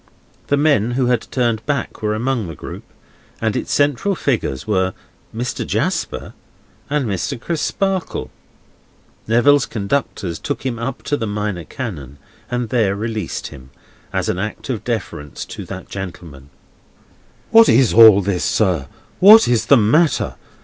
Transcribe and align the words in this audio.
The 0.47 0.57
men 0.57 0.93
who 0.93 1.05
had 1.05 1.27
turned 1.29 1.63
back 1.67 2.01
were 2.01 2.15
among 2.15 2.47
the 2.47 2.55
group; 2.55 2.81
and 3.39 3.55
its 3.55 3.71
central 3.71 4.15
figures 4.15 4.65
were 4.65 4.95
Mr. 5.31 5.63
Jasper 5.63 6.33
and 6.89 7.05
Mr. 7.05 7.39
Crisparkle. 7.39 8.31
Neville's 9.27 9.67
conductors 9.67 10.39
took 10.39 10.65
him 10.65 10.79
up 10.79 11.03
to 11.03 11.17
the 11.17 11.27
Minor 11.27 11.65
Canon, 11.65 12.17
and 12.49 12.69
there 12.69 12.95
released 12.95 13.49
him, 13.49 13.69
as 14.11 14.27
an 14.27 14.39
act 14.39 14.71
of 14.71 14.83
deference 14.83 15.45
to 15.45 15.65
that 15.65 15.87
gentleman. 15.87 16.49
"What 17.51 17.69
is 17.69 17.93
all 17.93 18.21
this, 18.23 18.43
sir? 18.43 18.87
What 19.19 19.47
is 19.47 19.67
the 19.67 19.77
matter? 19.77 20.33